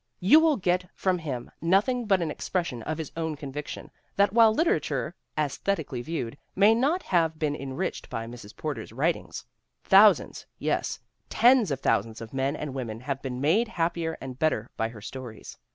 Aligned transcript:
You 0.19 0.39
will 0.39 0.57
get 0.57 0.85
from 0.95 1.19
him 1.19 1.51
nothing 1.61 2.07
but 2.07 2.23
an 2.23 2.31
expression 2.31 2.81
of 2.81 2.97
his 2.97 3.11
own 3.15 3.35
conviction 3.35 3.91
that 4.15 4.33
while 4.33 4.51
literature, 4.51 5.13
aesthetically 5.37 6.01
viewed, 6.01 6.39
may 6.55 6.73
not 6.73 7.03
have 7.03 7.37
been 7.37 7.55
enriched 7.55 8.09
by 8.09 8.25
Mrs. 8.25 8.55
Porter's 8.57 8.91
writings, 8.91 9.45
thou 9.89 10.11
sands, 10.11 10.47
yes, 10.57 10.97
tens 11.29 11.69
of 11.69 11.81
thousands 11.81 12.19
of 12.19 12.33
men 12.33 12.55
and 12.55 12.73
women 12.73 13.01
have 13.01 13.21
been 13.21 13.39
made 13.39 13.67
happier 13.67 14.17
and 14.19 14.39
better 14.39 14.71
by 14.75 14.89
her 14.89 15.01
stories. 15.01 15.59